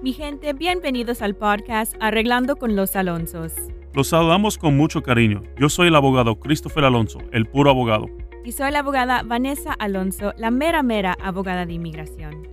Mi 0.00 0.12
gente, 0.12 0.52
bienvenidos 0.52 1.22
al 1.22 1.34
podcast 1.34 1.92
Arreglando 1.98 2.54
con 2.54 2.76
los 2.76 2.94
Alonsos. 2.94 3.52
Los 3.92 4.06
saludamos 4.06 4.56
con 4.56 4.76
mucho 4.76 5.02
cariño. 5.02 5.42
Yo 5.58 5.68
soy 5.68 5.88
el 5.88 5.96
abogado 5.96 6.38
Christopher 6.38 6.84
Alonso, 6.84 7.18
el 7.32 7.46
puro 7.46 7.70
abogado. 7.70 8.06
Y 8.44 8.52
soy 8.52 8.70
la 8.70 8.78
abogada 8.78 9.24
Vanessa 9.24 9.72
Alonso, 9.72 10.34
la 10.36 10.52
mera 10.52 10.84
mera 10.84 11.16
abogada 11.20 11.66
de 11.66 11.72
inmigración. 11.72 12.46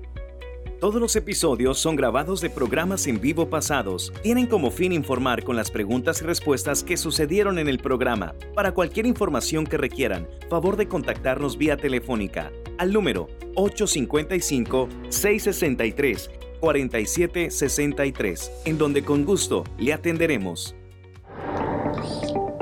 Todos 0.82 1.00
los 1.00 1.16
episodios 1.16 1.78
son 1.78 1.96
grabados 1.96 2.42
de 2.42 2.50
programas 2.50 3.06
en 3.06 3.22
vivo 3.22 3.48
pasados. 3.48 4.12
Tienen 4.24 4.48
como 4.48 4.72
fin 4.72 4.92
informar 4.92 5.44
con 5.44 5.56
las 5.56 5.70
preguntas 5.70 6.24
y 6.24 6.26
respuestas 6.26 6.84
que 6.84 6.98
sucedieron 6.98 7.60
en 7.60 7.68
el 7.68 7.78
programa. 7.78 8.34
Para 8.56 8.74
cualquier 8.74 9.06
información 9.06 9.68
que 9.68 9.78
requieran, 9.78 10.28
favor 10.50 10.78
de 10.78 10.88
contactarnos 10.88 11.60
vía 11.60 11.78
telefónica 11.78 12.52
al 12.80 12.92
número 12.92 13.28
855 13.54 14.90
663 15.10 16.45
4763, 16.66 18.52
en 18.66 18.80
donde 18.80 19.04
con 19.04 19.24
gusto 19.24 19.66
le 19.78 19.94
atenderemos. 19.94 20.76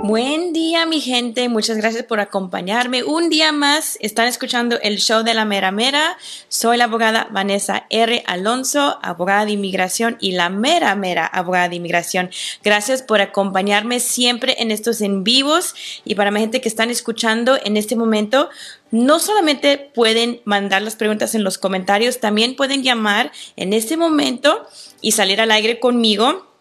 Buen 0.05 0.51
día 0.51 0.85
mi 0.85 0.99
gente, 0.99 1.47
muchas 1.47 1.77
gracias 1.77 2.03
por 2.03 2.19
acompañarme. 2.19 3.05
Un 3.05 3.29
día 3.29 3.53
más 3.53 3.97
están 4.01 4.27
escuchando 4.27 4.77
el 4.81 4.97
show 4.97 5.23
de 5.23 5.33
la 5.33 5.45
mera 5.45 5.71
mera. 5.71 6.17
Soy 6.49 6.75
la 6.75 6.83
abogada 6.83 7.29
Vanessa 7.31 7.85
R. 7.89 8.21
Alonso, 8.27 8.99
abogada 9.01 9.45
de 9.45 9.53
inmigración 9.53 10.17
y 10.19 10.33
la 10.33 10.49
mera 10.49 10.93
mera 10.95 11.25
abogada 11.25 11.69
de 11.69 11.77
inmigración. 11.77 12.31
Gracias 12.65 13.01
por 13.01 13.21
acompañarme 13.21 14.01
siempre 14.01 14.57
en 14.59 14.71
estos 14.71 14.99
en 14.99 15.23
vivos 15.23 15.73
y 16.03 16.15
para 16.15 16.31
mi 16.31 16.41
gente 16.41 16.59
que 16.59 16.67
están 16.67 16.89
escuchando 16.89 17.57
en 17.63 17.77
este 17.77 17.95
momento, 17.95 18.49
no 18.91 19.19
solamente 19.19 19.77
pueden 19.77 20.41
mandar 20.43 20.81
las 20.81 20.97
preguntas 20.97 21.33
en 21.33 21.45
los 21.45 21.57
comentarios, 21.57 22.19
también 22.19 22.57
pueden 22.57 22.83
llamar 22.83 23.31
en 23.55 23.71
este 23.71 23.95
momento 23.95 24.67
y 24.99 25.13
salir 25.13 25.39
al 25.39 25.51
aire 25.51 25.79
conmigo 25.79 26.52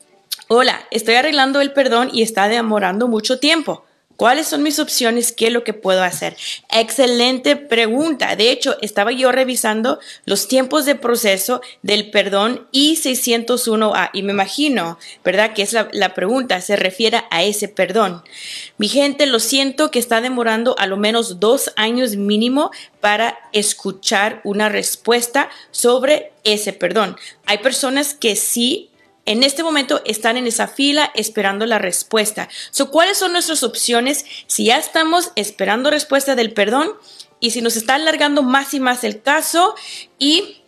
Hola, 0.55 0.87
estoy 0.91 1.15
arreglando 1.15 1.63
el 1.63 1.73
perdón 1.73 2.11
y 2.13 2.21
está 2.21 2.47
demorando 2.47 3.09
mucho 3.09 3.39
tiempo. 3.39 3.87
¿Cuáles 4.17 4.49
son 4.49 4.63
mis 4.63 4.79
opciones? 4.79 5.33
¿Qué 5.33 5.47
es 5.47 5.53
lo 5.55 5.65
que 5.65 5.73
puedo 5.73 6.03
hacer? 6.03 6.37
Excelente 6.69 7.57
pregunta. 7.57 8.37
De 8.37 8.51
hecho, 8.51 8.77
estaba 8.83 9.13
yo 9.13 9.33
revisando 9.33 9.99
los 10.27 10.49
tiempos 10.49 10.85
de 10.85 10.95
proceso 10.95 11.63
del 11.81 12.11
perdón 12.11 12.69
I-601A 12.71 14.11
y 14.13 14.23
me 14.23 14.35
imagino, 14.35 14.99
¿verdad? 15.25 15.55
Que 15.55 15.63
es 15.63 15.73
la, 15.73 15.89
la, 15.93 16.13
pregunta, 16.13 16.61
se 16.61 16.77
refiere 16.77 17.23
a 17.31 17.43
ese 17.43 17.69
perdón. 17.69 18.23
Mi 18.77 18.89
gente, 18.89 19.25
lo 19.25 19.41
siento 19.41 19.91
que 19.91 20.01
está 20.01 20.21
demorando 20.21 20.77
a 20.79 20.87
lo 20.87 20.99
menos 20.99 21.41
dos 21.41 21.73
años 21.77 22.17
mínimo 22.17 22.73
para 23.01 23.39
escuchar 23.53 24.43
una 24.45 24.69
respuesta 24.69 25.49
sobre 25.71 26.33
ese 26.45 26.75
perdón. 26.75 27.17
Hay 27.47 27.57
personas 27.59 28.13
que 28.13 28.37
sí 28.37 28.91
en 29.27 29.43
este 29.43 29.63
momento 29.63 30.03
están 30.05 30.37
en 30.37 30.47
esa 30.47 30.69
fila 30.69 31.11
esperando 31.15 31.67
la 31.67 31.79
respuesta. 31.79 32.49
¿Cuáles 32.91 33.19
son 33.19 33.33
nuestras 33.33 33.63
opciones 33.63 34.25
si 34.47 34.67
ya 34.67 34.79
estamos 34.79 35.33
esperando 35.37 35.91
respuesta 35.91 36.35
del 36.35 36.53
perdón 36.53 36.93
y 37.41 37.51
si 37.51 37.63
nos 37.63 37.77
está 37.77 37.95
alargando 37.95 38.43
más 38.43 38.75
y 38.75 38.81
más 38.81 39.05
el 39.05 39.23
caso 39.23 39.75
y 40.19 40.63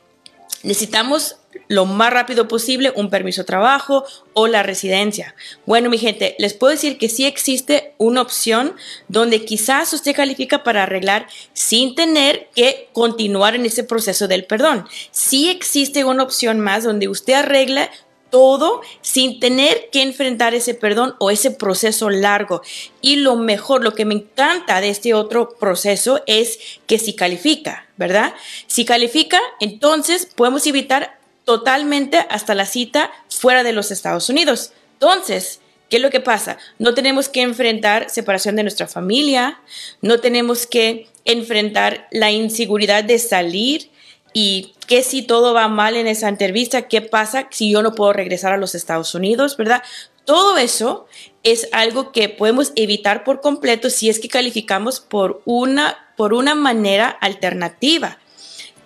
necesitamos 0.62 1.36
lo 1.68 1.86
más 1.86 2.12
rápido 2.12 2.48
posible 2.48 2.92
un 2.96 3.10
permiso 3.10 3.42
de 3.42 3.46
trabajo 3.46 4.04
o 4.32 4.46
la 4.46 4.62
residencia. 4.62 5.34
Bueno, 5.66 5.88
mi 5.90 5.98
gente, 5.98 6.34
les 6.38 6.54
puedo 6.54 6.72
decir 6.72 6.98
que 6.98 7.08
sí 7.08 7.24
existe 7.24 7.94
una 7.98 8.22
opción 8.22 8.74
donde 9.08 9.44
quizás 9.44 9.92
usted 9.92 10.14
califica 10.14 10.62
para 10.62 10.82
arreglar 10.82 11.26
sin 11.52 11.94
tener 11.94 12.48
que 12.54 12.88
continuar 12.92 13.54
en 13.54 13.66
ese 13.66 13.84
proceso 13.84 14.28
del 14.28 14.44
perdón. 14.44 14.86
Sí 15.10 15.48
existe 15.48 16.04
una 16.04 16.22
opción 16.22 16.60
más 16.60 16.84
donde 16.84 17.08
usted 17.08 17.34
arregla 17.34 17.90
todo 18.34 18.82
sin 19.00 19.38
tener 19.38 19.90
que 19.92 20.02
enfrentar 20.02 20.54
ese 20.54 20.74
perdón 20.74 21.14
o 21.20 21.30
ese 21.30 21.52
proceso 21.52 22.10
largo. 22.10 22.62
Y 23.00 23.14
lo 23.14 23.36
mejor, 23.36 23.84
lo 23.84 23.94
que 23.94 24.04
me 24.04 24.14
encanta 24.14 24.80
de 24.80 24.88
este 24.88 25.14
otro 25.14 25.50
proceso 25.50 26.20
es 26.26 26.58
que 26.88 26.98
si 26.98 27.14
califica, 27.14 27.86
¿verdad? 27.96 28.34
Si 28.66 28.84
califica, 28.84 29.38
entonces 29.60 30.26
podemos 30.26 30.66
evitar 30.66 31.16
totalmente 31.44 32.26
hasta 32.28 32.56
la 32.56 32.66
cita 32.66 33.12
fuera 33.28 33.62
de 33.62 33.72
los 33.72 33.92
Estados 33.92 34.28
Unidos. 34.28 34.72
Entonces, 34.94 35.60
¿Qué 35.90 35.98
es 35.98 36.02
lo 36.02 36.10
que 36.10 36.20
pasa? 36.20 36.56
No 36.78 36.94
tenemos 36.94 37.28
que 37.28 37.42
enfrentar 37.42 38.08
separación 38.08 38.56
de 38.56 38.62
nuestra 38.62 38.88
familia, 38.88 39.60
no 40.00 40.18
tenemos 40.18 40.66
que 40.66 41.06
enfrentar 41.26 42.08
la 42.10 42.32
inseguridad 42.32 43.04
de 43.04 43.18
salir 43.18 43.90
y 44.34 44.74
qué 44.86 45.02
si 45.02 45.22
todo 45.22 45.54
va 45.54 45.68
mal 45.68 45.96
en 45.96 46.06
esa 46.06 46.28
entrevista, 46.28 46.88
qué 46.88 47.00
pasa 47.00 47.48
si 47.50 47.70
yo 47.70 47.82
no 47.82 47.94
puedo 47.94 48.12
regresar 48.12 48.52
a 48.52 48.58
los 48.58 48.74
Estados 48.74 49.14
Unidos, 49.14 49.56
¿verdad? 49.56 49.82
Todo 50.26 50.58
eso 50.58 51.06
es 51.42 51.68
algo 51.72 52.12
que 52.12 52.28
podemos 52.28 52.72
evitar 52.76 53.24
por 53.24 53.40
completo 53.40 53.88
si 53.88 54.10
es 54.10 54.18
que 54.18 54.28
calificamos 54.28 55.00
por 55.00 55.40
una, 55.44 55.96
por 56.16 56.34
una 56.34 56.54
manera 56.54 57.08
alternativa 57.08 58.18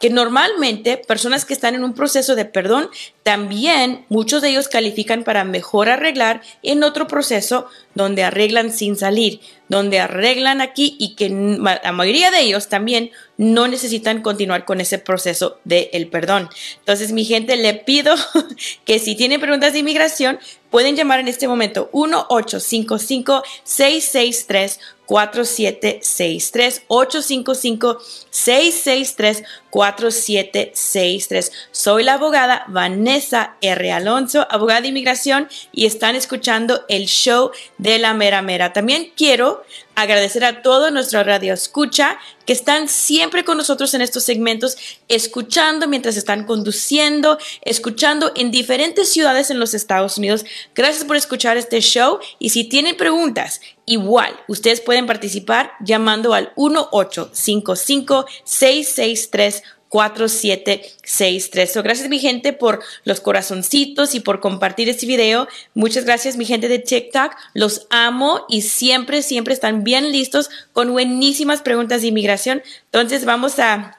que 0.00 0.10
normalmente 0.10 0.96
personas 0.96 1.44
que 1.44 1.54
están 1.54 1.74
en 1.74 1.84
un 1.84 1.94
proceso 1.94 2.34
de 2.36 2.44
perdón, 2.44 2.88
también 3.22 4.04
muchos 4.08 4.42
de 4.42 4.50
ellos 4.50 4.68
califican 4.68 5.24
para 5.24 5.44
mejor 5.44 5.88
arreglar 5.88 6.42
en 6.62 6.84
otro 6.84 7.06
proceso 7.06 7.66
donde 7.94 8.22
arreglan 8.22 8.72
sin 8.72 8.96
salir. 8.96 9.40
Donde 9.68 10.00
arreglan 10.00 10.60
aquí 10.60 10.96
y 10.98 11.14
que 11.14 11.30
la 11.30 11.92
mayoría 11.92 12.30
de 12.30 12.40
ellos 12.40 12.68
también 12.68 13.10
no 13.36 13.68
necesitan 13.68 14.22
continuar 14.22 14.64
con 14.64 14.80
ese 14.80 14.98
proceso 14.98 15.60
del 15.64 16.08
perdón. 16.08 16.48
Entonces, 16.78 17.12
mi 17.12 17.24
gente, 17.24 17.56
le 17.56 17.74
pido 17.74 18.14
que 18.84 18.98
si 18.98 19.14
tienen 19.14 19.40
preguntas 19.40 19.72
de 19.72 19.78
inmigración, 19.78 20.40
pueden 20.70 20.96
llamar 20.96 21.20
en 21.20 21.28
este 21.28 21.46
momento 21.48 21.90
1-855-663. 21.92 24.78
4763 25.08 26.82
855 26.86 27.98
663 28.30 29.42
4763. 29.70 31.52
Soy 31.72 32.04
la 32.04 32.14
abogada 32.14 32.64
Vanessa 32.68 33.56
R. 33.62 33.90
Alonso, 33.90 34.46
abogada 34.50 34.82
de 34.82 34.88
inmigración, 34.88 35.48
y 35.72 35.86
están 35.86 36.14
escuchando 36.14 36.84
el 36.90 37.06
show 37.06 37.52
de 37.78 37.98
la 37.98 38.12
mera 38.12 38.42
mera. 38.42 38.74
También 38.74 39.10
quiero 39.16 39.57
agradecer 39.94 40.44
a 40.44 40.62
todo 40.62 40.90
nuestro 40.90 41.22
radio 41.24 41.54
escucha 41.54 42.18
que 42.46 42.52
están 42.52 42.88
siempre 42.88 43.44
con 43.44 43.58
nosotros 43.58 43.92
en 43.94 44.00
estos 44.00 44.24
segmentos, 44.24 44.76
escuchando 45.08 45.86
mientras 45.86 46.16
están 46.16 46.44
conduciendo, 46.44 47.38
escuchando 47.62 48.32
en 48.34 48.50
diferentes 48.50 49.10
ciudades 49.10 49.50
en 49.50 49.60
los 49.60 49.74
Estados 49.74 50.16
Unidos. 50.16 50.44
Gracias 50.74 51.04
por 51.04 51.16
escuchar 51.16 51.56
este 51.56 51.80
show 51.80 52.20
y 52.38 52.50
si 52.50 52.64
tienen 52.64 52.96
preguntas, 52.96 53.60
igual, 53.84 54.34
ustedes 54.48 54.80
pueden 54.80 55.06
participar 55.06 55.72
llamando 55.80 56.32
al 56.32 56.52
1855 56.56 58.26
663 58.44 59.62
4763. 59.88 61.72
So, 61.72 61.82
gracias 61.82 62.08
mi 62.08 62.18
gente 62.18 62.52
por 62.52 62.82
los 63.04 63.20
corazoncitos 63.20 64.14
y 64.14 64.20
por 64.20 64.40
compartir 64.40 64.88
este 64.88 65.06
video. 65.06 65.48
Muchas 65.74 66.04
gracias 66.04 66.36
mi 66.36 66.44
gente 66.44 66.68
de 66.68 66.78
TikTok. 66.78 67.34
Los 67.54 67.86
amo 67.90 68.44
y 68.48 68.62
siempre, 68.62 69.22
siempre 69.22 69.54
están 69.54 69.84
bien 69.84 70.12
listos 70.12 70.50
con 70.72 70.92
buenísimas 70.92 71.62
preguntas 71.62 72.02
de 72.02 72.08
inmigración. 72.08 72.62
Entonces 72.86 73.24
vamos 73.24 73.58
a, 73.58 73.98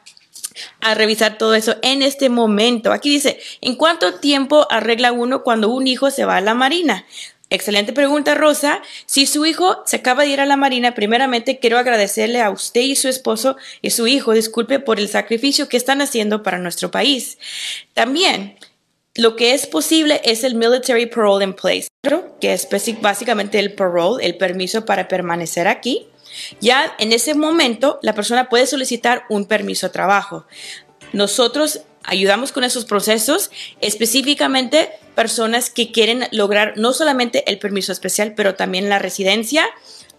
a 0.81 0.93
revisar 0.93 1.37
todo 1.37 1.55
eso 1.55 1.75
en 1.81 2.01
este 2.01 2.29
momento. 2.29 2.91
Aquí 2.91 3.09
dice, 3.09 3.39
¿en 3.61 3.75
cuánto 3.75 4.15
tiempo 4.15 4.67
arregla 4.69 5.11
uno 5.11 5.43
cuando 5.43 5.69
un 5.69 5.87
hijo 5.87 6.11
se 6.11 6.25
va 6.25 6.37
a 6.37 6.41
la 6.41 6.53
marina? 6.53 7.05
Excelente 7.51 7.93
pregunta, 7.93 8.35
Rosa. 8.35 8.81
Si 9.07 9.25
su 9.25 9.45
hijo 9.45 9.81
se 9.85 9.97
acaba 9.97 10.23
de 10.23 10.29
ir 10.29 10.39
a 10.39 10.45
la 10.45 10.55
Marina, 10.55 10.93
primeramente 10.93 11.57
quiero 11.57 11.79
agradecerle 11.79 12.41
a 12.41 12.51
usted 12.51 12.81
y 12.81 12.95
su 12.95 13.07
esposo 13.07 13.57
y 13.81 13.89
su 13.89 14.05
hijo, 14.05 14.33
disculpe, 14.33 14.79
por 14.79 14.99
el 14.99 15.09
sacrificio 15.09 15.67
que 15.67 15.77
están 15.77 16.01
haciendo 16.01 16.43
para 16.43 16.59
nuestro 16.59 16.91
país. 16.91 17.39
También, 17.95 18.55
lo 19.15 19.35
que 19.35 19.55
es 19.55 19.65
posible 19.65 20.21
es 20.23 20.43
el 20.43 20.53
Military 20.53 21.07
Parole 21.07 21.43
in 21.43 21.53
Place, 21.53 21.87
que 22.39 22.53
es 22.53 22.67
básicamente 23.01 23.57
el 23.57 23.73
parole, 23.73 24.23
el 24.23 24.37
permiso 24.37 24.85
para 24.85 25.07
permanecer 25.07 25.67
aquí. 25.67 26.05
Ya 26.61 26.95
en 26.99 27.11
ese 27.13 27.33
momento, 27.33 27.99
la 28.03 28.13
persona 28.13 28.47
puede 28.47 28.67
solicitar 28.67 29.23
un 29.27 29.45
permiso 29.45 29.87
de 29.87 29.93
trabajo. 29.93 30.45
Nosotros 31.13 31.81
ayudamos 32.09 32.51
con 32.51 32.63
esos 32.63 32.85
procesos, 32.85 33.51
específicamente 33.81 34.89
personas 35.15 35.69
que 35.69 35.91
quieren 35.91 36.25
lograr 36.31 36.73
no 36.77 36.93
solamente 36.93 37.43
el 37.49 37.59
permiso 37.59 37.91
especial, 37.91 38.33
pero 38.35 38.55
también 38.55 38.89
la 38.89 38.97
residencia. 38.99 39.65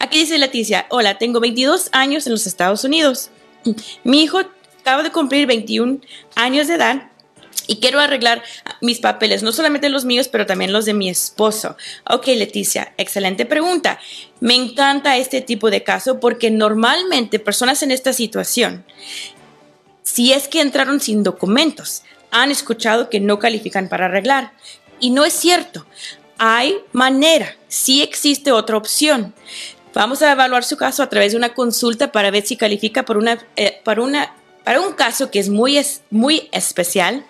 Aquí 0.00 0.18
dice 0.18 0.38
Leticia, 0.38 0.86
hola, 0.90 1.18
tengo 1.18 1.40
22 1.40 1.88
años 1.92 2.26
en 2.26 2.32
los 2.32 2.46
Estados 2.46 2.84
Unidos. 2.84 3.30
Mi 4.04 4.22
hijo 4.22 4.40
acaba 4.80 5.02
de 5.02 5.12
cumplir 5.12 5.46
21 5.46 5.98
años 6.34 6.68
de 6.68 6.74
edad 6.74 7.10
y 7.66 7.76
quiero 7.76 8.00
arreglar 8.00 8.42
mis 8.80 8.98
papeles, 8.98 9.42
no 9.42 9.52
solamente 9.52 9.88
los 9.88 10.04
míos, 10.04 10.28
pero 10.28 10.46
también 10.46 10.72
los 10.72 10.84
de 10.84 10.94
mi 10.94 11.08
esposo. 11.08 11.76
Ok, 12.10 12.26
Leticia, 12.28 12.92
excelente 12.98 13.46
pregunta. 13.46 13.98
Me 14.40 14.54
encanta 14.54 15.16
este 15.16 15.40
tipo 15.40 15.70
de 15.70 15.82
caso 15.82 16.20
porque 16.20 16.50
normalmente 16.50 17.38
personas 17.38 17.82
en 17.82 17.90
esta 17.90 18.12
situación, 18.12 18.84
si 20.02 20.32
es 20.32 20.48
que 20.48 20.60
entraron 20.60 21.00
sin 21.00 21.22
documentos, 21.22 22.02
han 22.30 22.50
escuchado 22.50 23.08
que 23.08 23.20
no 23.20 23.38
califican 23.38 23.88
para 23.88 24.06
arreglar. 24.06 24.52
Y 25.00 25.10
no 25.10 25.24
es 25.24 25.32
cierto. 25.32 25.86
Hay 26.36 26.76
manera, 26.92 27.56
sí 27.68 28.02
existe 28.02 28.52
otra 28.52 28.76
opción. 28.76 29.34
Vamos 29.94 30.22
a 30.22 30.32
evaluar 30.32 30.64
su 30.64 30.76
caso 30.76 31.02
a 31.04 31.08
través 31.08 31.32
de 31.32 31.38
una 31.38 31.54
consulta 31.54 32.10
para 32.10 32.32
ver 32.32 32.44
si 32.44 32.56
califica 32.56 33.04
por 33.04 33.16
una, 33.16 33.38
eh, 33.54 33.80
para, 33.84 34.02
una, 34.02 34.34
para 34.64 34.80
un 34.80 34.92
caso 34.92 35.30
que 35.30 35.38
es 35.38 35.48
muy, 35.48 35.80
muy 36.10 36.48
especial 36.50 37.24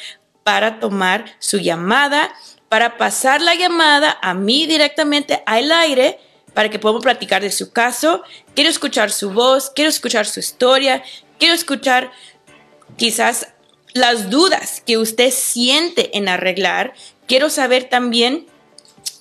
para 0.43 0.79
tomar 0.79 1.25
su 1.39 1.57
llamada, 1.57 2.31
para 2.69 2.99
pasar 2.99 3.41
la 3.41 3.55
llamada 3.55 4.19
a 4.21 4.35
mí 4.35 4.67
directamente 4.67 5.41
al 5.47 5.71
aire 5.71 6.19
para 6.53 6.69
que 6.69 6.79
podamos 6.79 7.03
platicar 7.03 7.41
de 7.41 7.51
su 7.51 7.71
caso. 7.71 8.23
Quiero 8.55 8.69
escuchar 8.69 9.11
su 9.11 9.31
voz, 9.31 9.69
quiero 9.69 9.89
escuchar 9.89 10.25
su 10.25 10.39
historia, 10.39 11.03
quiero 11.39 11.53
escuchar 11.53 12.11
quizás 12.97 13.47
las 13.93 14.29
dudas 14.29 14.81
que 14.85 14.97
usted 14.97 15.31
siente 15.31 16.17
en 16.17 16.29
arreglar. 16.29 16.93
Quiero 17.27 17.49
saber 17.49 17.89
también 17.89 18.47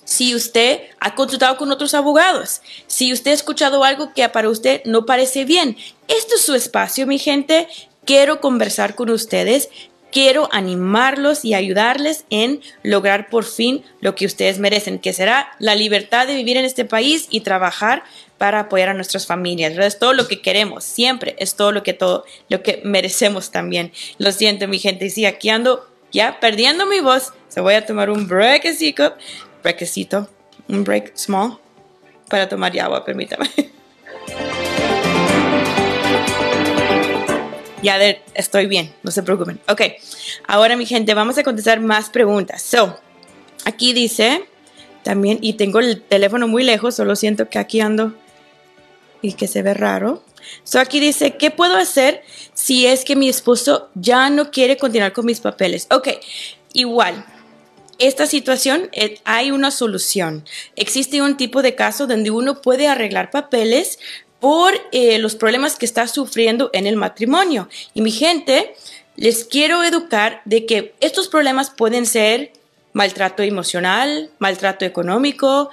si 0.05 0.35
usted 0.35 0.81
ha 0.99 1.15
consultado 1.15 1.57
con 1.57 1.71
otros 1.71 1.93
abogados, 1.93 2.61
si 2.87 3.13
usted 3.13 3.31
ha 3.31 3.35
escuchado 3.35 3.83
algo 3.83 4.13
que 4.13 4.27
para 4.29 4.49
usted 4.49 4.81
no 4.85 5.05
parece 5.05 5.45
bien. 5.45 5.77
Esto 6.07 6.35
es 6.35 6.41
su 6.41 6.55
espacio, 6.55 7.07
mi 7.07 7.19
gente. 7.19 7.67
Quiero 8.05 8.41
conversar 8.41 8.95
con 8.95 9.09
ustedes 9.09 9.69
quiero 10.13 10.47
animarlos 10.53 11.43
y 11.43 11.55
ayudarles 11.55 12.25
en 12.29 12.61
lograr 12.83 13.29
por 13.29 13.43
fin 13.43 13.83
lo 13.99 14.15
que 14.15 14.25
ustedes 14.25 14.59
merecen, 14.59 14.99
que 14.99 15.11
será 15.11 15.51
la 15.59 15.75
libertad 15.75 16.27
de 16.27 16.35
vivir 16.35 16.55
en 16.55 16.65
este 16.65 16.85
país 16.85 17.27
y 17.29 17.41
trabajar 17.41 18.03
para 18.37 18.61
apoyar 18.61 18.89
a 18.89 18.93
nuestras 18.93 19.25
familias. 19.25 19.77
Es 19.77 19.99
todo 19.99 20.13
lo 20.13 20.27
que 20.27 20.41
queremos, 20.41 20.83
siempre 20.83 21.35
es 21.39 21.55
todo 21.55 21.71
lo 21.71 21.83
que 21.83 21.93
todo 21.93 22.25
lo 22.49 22.61
que 22.61 22.81
merecemos 22.85 23.51
también. 23.51 23.91
Lo 24.19 24.31
siento, 24.31 24.67
mi 24.67 24.79
gente, 24.79 25.09
sí, 25.09 25.25
aquí 25.25 25.49
ando 25.49 25.89
ya 26.11 26.39
perdiendo 26.39 26.85
mi 26.85 26.99
voz. 26.99 27.33
Se 27.49 27.59
voy 27.59 27.73
a 27.73 27.85
tomar 27.85 28.09
un 28.09 28.27
breakcito, 28.27 29.15
breakcito, 29.63 30.29
un 30.67 30.83
break 30.83 31.13
small 31.15 31.57
para 32.29 32.47
tomar 32.47 32.77
agua, 32.79 33.03
permítame. 33.03 33.49
Ya 37.83 37.99
estoy 38.33 38.67
bien, 38.67 38.93
no 39.03 39.11
se 39.11 39.23
preocupen. 39.23 39.59
Ok, 39.67 39.81
ahora 40.47 40.77
mi 40.77 40.85
gente, 40.85 41.13
vamos 41.13 41.37
a 41.37 41.43
contestar 41.43 41.81
más 41.81 42.09
preguntas. 42.09 42.61
So, 42.61 42.97
aquí 43.65 43.91
dice 43.91 44.45
también, 45.03 45.39
y 45.41 45.53
tengo 45.53 45.79
el 45.79 46.01
teléfono 46.01 46.47
muy 46.47 46.63
lejos, 46.63 46.95
solo 46.95 47.17
siento 47.17 47.49
que 47.49 47.59
aquí 47.59 47.81
ando 47.81 48.13
y 49.21 49.33
que 49.33 49.47
se 49.47 49.61
ve 49.61 49.73
raro. 49.73 50.23
So, 50.63 50.79
aquí 50.79 51.01
dice, 51.01 51.35
¿qué 51.35 51.51
puedo 51.51 51.75
hacer 51.75 52.23
si 52.53 52.87
es 52.87 53.03
que 53.03 53.17
mi 53.17 53.27
esposo 53.27 53.89
ya 53.95 54.29
no 54.29 54.49
quiere 54.49 54.77
continuar 54.77 55.11
con 55.11 55.25
mis 55.25 55.41
papeles? 55.41 55.87
Ok, 55.91 56.07
igual, 56.71 57.25
esta 57.99 58.27
situación 58.27 58.89
eh, 58.93 59.19
hay 59.25 59.51
una 59.51 59.71
solución. 59.71 60.45
Existe 60.77 61.21
un 61.21 61.35
tipo 61.35 61.61
de 61.61 61.75
caso 61.75 62.07
donde 62.07 62.31
uno 62.31 62.61
puede 62.61 62.87
arreglar 62.87 63.29
papeles 63.29 63.99
por 64.43 64.73
eh, 64.91 65.19
los 65.19 65.37
problemas 65.37 65.77
que 65.77 65.85
está 65.85 66.05
sufriendo 66.05 66.69
en 66.73 66.85
el 66.85 66.97
matrimonio. 66.97 67.69
Y 67.93 68.01
mi 68.01 68.11
gente, 68.11 68.75
les 69.15 69.45
quiero 69.45 69.85
educar 69.85 70.41
de 70.43 70.65
que 70.65 70.93
estos 70.99 71.29
problemas 71.29 71.69
pueden 71.69 72.05
ser 72.05 72.51
maltrato 72.91 73.41
emocional, 73.41 74.31
maltrato 74.39 74.83
económico, 74.83 75.69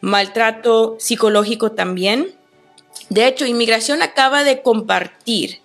maltrato 0.00 0.96
psicológico 0.98 1.70
también. 1.70 2.34
De 3.08 3.28
hecho, 3.28 3.46
Inmigración 3.46 4.02
acaba 4.02 4.42
de 4.42 4.62
compartir 4.62 5.60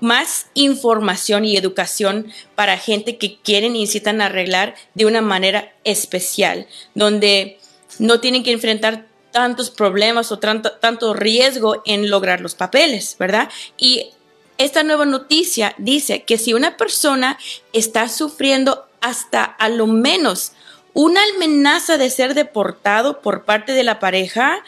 más 0.00 0.46
información 0.54 1.44
y 1.44 1.58
educación 1.58 2.32
para 2.54 2.78
gente 2.78 3.18
que 3.18 3.36
quieren 3.36 3.76
y 3.76 3.82
necesitan 3.82 4.22
arreglar 4.22 4.76
de 4.94 5.04
una 5.04 5.20
manera 5.20 5.74
especial, 5.84 6.66
donde 6.94 7.58
no 7.98 8.18
tienen 8.20 8.44
que 8.44 8.52
enfrentar 8.52 9.09
tantos 9.30 9.70
problemas 9.70 10.32
o 10.32 10.38
tanto, 10.38 10.72
tanto 10.72 11.14
riesgo 11.14 11.82
en 11.84 12.10
lograr 12.10 12.40
los 12.40 12.54
papeles, 12.54 13.16
¿verdad? 13.18 13.48
Y 13.76 14.10
esta 14.58 14.82
nueva 14.82 15.06
noticia 15.06 15.74
dice 15.78 16.22
que 16.24 16.36
si 16.36 16.52
una 16.52 16.76
persona 16.76 17.38
está 17.72 18.08
sufriendo 18.08 18.86
hasta 19.00 19.44
a 19.44 19.68
lo 19.68 19.86
menos 19.86 20.52
una 20.92 21.20
amenaza 21.34 21.96
de 21.96 22.10
ser 22.10 22.34
deportado 22.34 23.20
por 23.20 23.44
parte 23.44 23.72
de 23.72 23.84
la 23.84 23.98
pareja 23.98 24.62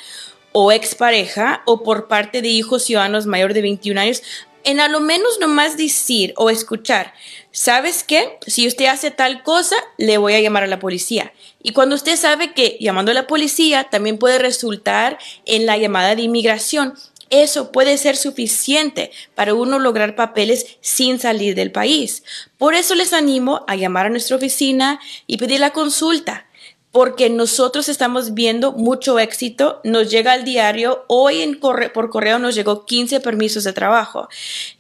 o 0.53 0.73
expareja 0.73 1.63
o 1.67 1.83
por 1.83 2.09
parte 2.09 2.43
de 2.43 2.49
hijos 2.49 2.85
ciudadanos 2.85 3.27
mayor 3.27 3.55
de 3.55 3.63
21 3.63 4.01
años, 4.01 4.23
en 4.65 4.81
a 4.81 4.89
lo 4.89 5.01
menos 5.01 5.39
nomás 5.41 5.77
decir 5.77 6.33
o 6.37 6.51
escuchar, 6.51 7.15
¿sabes 7.51 8.05
qué? 8.05 8.39
Si 8.47 8.67
usted 8.67 8.87
hace 8.87 9.11
tal 9.11 9.43
cosa, 9.43 9.77
le 9.99 10.19
voy 10.19 10.35
a 10.35 10.41
llamar 10.41 10.63
a 10.65 10.69
la 10.69 10.79
policía. 10.79 11.33
Y 11.63 11.73
cuando 11.73 11.95
usted 11.95 12.17
sabe 12.17 12.55
que 12.55 12.77
llamando 12.81 13.11
a 13.11 13.15
la 13.15 13.27
policía 13.27 13.85
también 13.85 14.19
puede 14.19 14.39
resultar 14.39 15.19
en 15.47 15.67
la 15.67 15.77
llamada 15.79 16.15
de 16.15 16.23
inmigración, 16.23 16.95
eso 17.31 17.73
puede 17.73 17.97
ser 17.97 18.17
suficiente 18.17 19.11
para 19.35 19.55
uno 19.55 19.79
lograr 19.79 20.15
papeles 20.17 20.77
sin 20.83 21.19
salir 21.19 21.55
del 21.55 21.73
país. 21.73 22.25
Por 22.59 22.75
eso 22.75 22.95
les 22.95 23.15
animo 23.15 23.65
a 23.69 23.75
llamar 23.75 24.07
a 24.07 24.11
nuestra 24.11 24.37
oficina 24.37 25.01
y 25.27 25.39
pedir 25.39 25.61
la 25.61 25.71
consulta 25.71 26.47
porque 26.93 27.31
nosotros 27.31 27.89
estamos 27.89 28.35
viendo 28.35 28.73
mucho 28.73 29.19
éxito. 29.19 29.81
Nos 29.83 30.11
llega 30.11 30.33
al 30.33 30.45
diario, 30.45 31.05
hoy 31.09 31.57
por 31.57 32.11
correo 32.11 32.39
nos 32.39 32.55
llegó 32.55 32.85
15 32.85 33.21
permisos 33.21 33.65
de 33.65 33.73
trabajo 33.73 34.29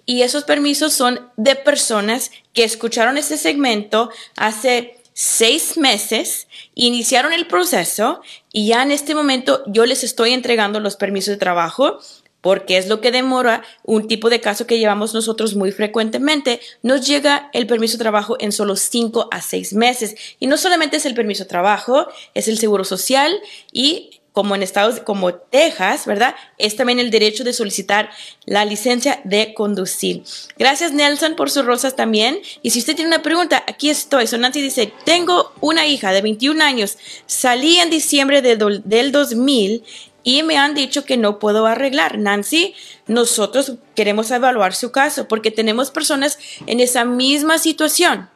y 0.07 0.23
esos 0.23 0.45
permisos 0.45 0.92
son 0.92 1.31
de 1.37 1.57
personas 1.57 2.31
que 2.52 2.64
escucharon 2.64 3.16
este 3.16 3.38
segmento 3.38 4.11
hace 4.37 4.99
seis 5.14 5.76
meses, 5.76 6.49
iniciaron 6.75 7.33
el 7.33 7.47
proceso 7.47 8.21
y 8.52 8.69
ya 8.69 8.83
en 8.83 8.92
este 8.92 9.14
momento 9.14 9.62
yo 9.66 9.85
les 9.87 10.04
estoy 10.04 10.33
entregando 10.33 10.81
los 10.81 10.97
permisos 10.97 11.33
de 11.33 11.37
trabajo 11.38 11.99
porque 12.43 12.77
es 12.77 12.89
lo 12.89 13.01
que 13.01 13.11
demora 13.11 13.63
un 13.85 14.07
tipo 14.07 14.29
de 14.29 14.41
caso 14.41 14.67
que 14.67 14.79
llevamos 14.79 15.15
nosotros 15.15 15.55
muy 15.55 15.73
frecuentemente. 15.73 16.61
Nos 16.83 17.07
llega 17.07 17.49
el 17.55 17.67
permiso 17.67 17.97
de 17.97 18.03
trabajo 18.03 18.37
en 18.39 18.53
solo 18.53 18.77
cinco 18.77 19.29
a 19.31 19.41
seis 19.41 19.73
meses. 19.73 20.15
Y 20.39 20.49
no 20.49 20.59
solamente 20.59 20.99
es 20.99 21.07
el 21.07 21.15
permiso 21.15 21.45
de 21.45 21.49
trabajo, 21.49 22.09
es 22.35 22.49
el 22.49 22.59
seguro 22.59 22.85
social 22.85 23.41
y 23.73 24.19
como 24.33 24.55
en 24.55 24.63
estados 24.63 25.01
como 25.01 25.35
Texas, 25.35 26.07
¿verdad? 26.07 26.35
Es 26.59 26.77
también 26.77 26.99
el 26.99 27.11
derecho 27.11 27.45
de 27.45 27.53
solicitar 27.53 28.11
la 28.47 28.65
licencia 28.65 29.21
de 29.25 29.53
conducir. 29.55 30.23
Gracias 30.59 30.93
Nelson 30.93 31.37
por 31.37 31.51
sus 31.51 31.65
rosas 31.65 31.97
también. 31.97 32.39
Y 32.63 32.71
si 32.71 32.79
usted 32.79 32.97
tiene 32.97 33.09
una 33.09 33.23
pregunta, 33.23 33.63
aquí 33.67 33.91
estoy. 33.91 34.27
So 34.27 34.39
Nancy 34.39 34.63
dice, 34.63 34.93
tengo 35.05 35.53
una 35.61 35.87
hija 35.87 36.13
de 36.13 36.23
21 36.23 36.65
años, 36.65 36.97
salí 37.27 37.79
en 37.79 37.91
diciembre 37.91 38.41
de 38.41 38.57
del 38.85 39.13
2000 39.13 39.85
y 40.25 40.43
me 40.43 40.57
han 40.59 40.75
dicho 40.75 41.05
que 41.05 41.17
no 41.17 41.38
puedo 41.38 41.67
arreglar. 41.67 42.19
Nancy, 42.19 42.75
nosotros 43.07 43.75
queremos 43.95 44.31
evaluar 44.31 44.75
su 44.75 44.93
caso 44.93 45.29
porque 45.29 45.50
tenemos 45.50 45.91
personas 45.91 46.38
en 46.67 46.81
esa 46.81 47.05
misma 47.05 47.59
situación. 47.59 48.29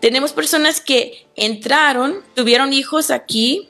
Tenemos 0.00 0.32
personas 0.32 0.80
que 0.80 1.26
entraron, 1.36 2.22
tuvieron 2.34 2.72
hijos 2.72 3.10
aquí, 3.10 3.67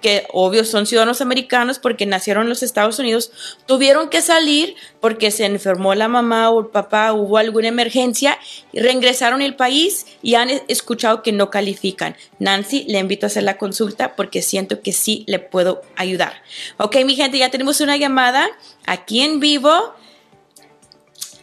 que 0.00 0.26
obvio 0.32 0.64
son 0.64 0.86
ciudadanos 0.86 1.20
americanos 1.20 1.78
porque 1.78 2.06
nacieron 2.06 2.44
en 2.44 2.48
los 2.48 2.62
Estados 2.62 2.98
Unidos, 2.98 3.30
tuvieron 3.66 4.08
que 4.08 4.22
salir 4.22 4.76
porque 5.00 5.30
se 5.30 5.44
enfermó 5.44 5.94
la 5.94 6.08
mamá 6.08 6.50
o 6.50 6.60
el 6.60 6.66
papá, 6.66 7.12
hubo 7.12 7.38
alguna 7.38 7.68
emergencia, 7.68 8.38
y 8.72 8.80
reingresaron 8.80 9.42
al 9.42 9.56
país 9.56 10.06
y 10.22 10.34
han 10.34 10.50
escuchado 10.68 11.22
que 11.22 11.32
no 11.32 11.50
califican. 11.50 12.16
Nancy, 12.38 12.84
le 12.88 12.98
invito 12.98 13.26
a 13.26 13.28
hacer 13.28 13.42
la 13.42 13.58
consulta 13.58 14.16
porque 14.16 14.42
siento 14.42 14.80
que 14.80 14.92
sí 14.92 15.24
le 15.26 15.38
puedo 15.38 15.82
ayudar. 15.96 16.42
Ok, 16.76 16.96
mi 17.04 17.16
gente, 17.16 17.38
ya 17.38 17.50
tenemos 17.50 17.80
una 17.80 17.96
llamada 17.96 18.48
aquí 18.86 19.20
en 19.20 19.40
vivo. 19.40 19.94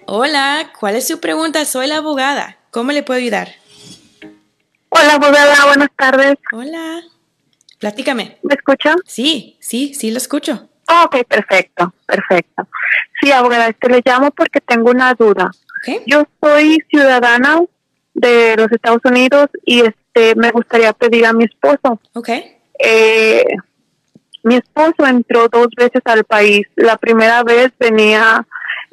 Hola, 0.06 0.72
¿cuál 0.80 0.96
es 0.96 1.08
su 1.08 1.20
pregunta? 1.20 1.66
Soy 1.66 1.88
la 1.88 1.98
abogada. 1.98 2.58
¿Cómo 2.72 2.92
le 2.92 3.04
puedo 3.04 3.20
ayudar? 3.20 3.56
Hola, 4.90 5.16
abogada, 5.16 5.66
buenas 5.66 5.90
tardes. 5.98 6.38
Hola. 6.52 7.15
Platícame. 7.80 8.38
¿Me 8.44 8.56
escucha? 8.56 8.96
Sí, 9.06 9.58
sí, 9.60 9.94
sí 9.94 10.12
lo 10.12 10.18
escucho. 10.18 10.70
ok, 11.06 11.26
perfecto, 11.28 11.94
perfecto. 12.06 12.68
Sí, 13.20 13.32
abogada, 13.32 13.72
te 13.74 13.90
le 13.90 14.02
llamo 14.04 14.32
porque 14.32 14.62
tengo 14.62 14.92
una 14.92 15.14
duda. 15.14 15.52
Yo 16.08 16.24
soy 16.42 16.80
ciudadana 16.90 17.62
de 18.14 18.56
los 18.58 18.72
Estados 18.72 19.02
Unidos 19.04 19.50
y 19.66 19.82
este 19.82 20.36
me 20.36 20.52
gustaría 20.52 20.94
pedir 20.94 21.26
a 21.26 21.34
mi 21.34 21.44
esposo. 21.44 22.00
Ok. 22.14 22.30
Eh, 22.80 23.46
mi 24.44 24.56
esposo 24.56 25.06
entró 25.06 25.48
dos 25.48 25.68
veces 25.78 26.02
al 26.06 26.24
país. 26.24 26.68
La 26.76 26.98
primera 26.98 27.44
vez 27.44 27.72
venía 27.80 28.46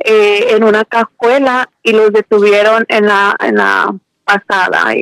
eh, 0.04 0.48
en 0.50 0.64
una 0.64 0.84
cajuela 0.84 1.68
y 1.82 1.92
los 1.92 2.12
detuvieron 2.12 2.84
en 2.88 3.06
la 3.06 3.36
en 3.40 3.56
la 3.56 3.94
pasada. 4.24 4.94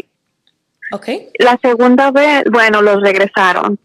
Okay. 0.93 1.29
La 1.39 1.59
segunda 1.63 2.11
vez, 2.11 2.45
bueno, 2.51 2.83
los 2.83 3.01
regresaron. 3.01 3.79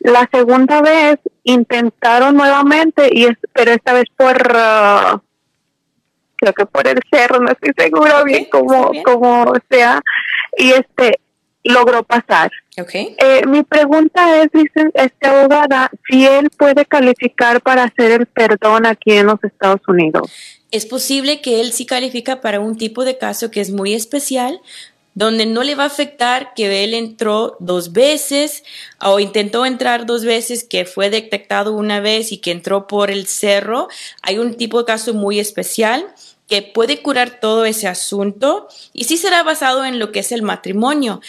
La 0.00 0.28
segunda 0.32 0.82
vez 0.82 1.18
intentaron 1.44 2.36
nuevamente, 2.36 3.08
y 3.10 3.24
es, 3.24 3.36
pero 3.52 3.72
esta 3.72 3.92
vez 3.92 4.04
por, 4.16 4.36
uh, 4.36 5.20
creo 6.36 6.52
que 6.52 6.66
por 6.66 6.86
el 6.88 6.98
cerro, 7.10 7.40
no 7.40 7.50
estoy 7.52 7.72
seguro 7.76 8.24
bien 8.24 8.46
cómo, 8.50 8.90
cómo 9.04 9.54
sea, 9.70 10.02
y 10.56 10.72
este 10.72 11.20
logró 11.64 12.02
pasar. 12.02 12.50
Okay. 12.80 13.14
Eh, 13.18 13.46
mi 13.46 13.62
pregunta 13.62 14.42
es, 14.42 14.50
dice 14.52 14.90
este 14.94 15.26
abogada, 15.26 15.90
si 16.08 16.26
él 16.26 16.50
puede 16.56 16.84
calificar 16.84 17.60
para 17.60 17.84
hacer 17.84 18.12
el 18.12 18.26
perdón 18.26 18.86
aquí 18.86 19.12
en 19.12 19.26
los 19.26 19.42
Estados 19.44 19.80
Unidos. 19.86 20.32
Es 20.70 20.86
posible 20.86 21.42
que 21.42 21.60
él 21.60 21.72
sí 21.72 21.84
califica 21.84 22.40
para 22.40 22.60
un 22.60 22.78
tipo 22.78 23.04
de 23.04 23.18
caso 23.18 23.50
que 23.50 23.60
es 23.60 23.70
muy 23.70 23.92
especial, 23.92 24.58
donde 25.14 25.46
no 25.46 25.62
le 25.62 25.74
va 25.74 25.84
a 25.84 25.86
afectar 25.86 26.54
que 26.54 26.84
él 26.84 26.94
entró 26.94 27.56
dos 27.60 27.92
veces 27.92 28.62
o 29.00 29.20
intentó 29.20 29.66
entrar 29.66 30.06
dos 30.06 30.24
veces, 30.24 30.64
que 30.64 30.84
fue 30.84 31.10
detectado 31.10 31.72
una 31.72 32.00
vez 32.00 32.32
y 32.32 32.38
que 32.38 32.50
entró 32.50 32.86
por 32.86 33.10
el 33.10 33.26
cerro. 33.26 33.88
Hay 34.22 34.38
un 34.38 34.56
tipo 34.56 34.78
de 34.78 34.84
caso 34.86 35.14
muy 35.14 35.38
especial 35.38 36.06
que 36.48 36.60
puede 36.60 37.00
curar 37.00 37.40
todo 37.40 37.64
ese 37.64 37.88
asunto 37.88 38.68
y 38.92 39.04
sí 39.04 39.16
será 39.16 39.42
basado 39.42 39.84
en 39.84 39.98
lo 39.98 40.12
que 40.12 40.20
es 40.20 40.32
el 40.32 40.42
matrimonio. 40.42 41.20